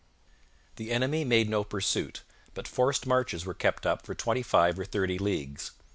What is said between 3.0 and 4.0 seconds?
marches were kept